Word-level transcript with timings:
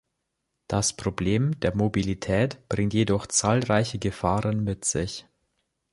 Das 0.67 0.93
Problem 0.93 1.59
der 1.59 1.75
Mobilität 1.75 2.67
bringt 2.69 2.95
jedoch 2.95 3.27
zahlreiche 3.27 3.99
Gefahren 3.99 4.63
mit 4.63 4.83
sich. 4.83 5.27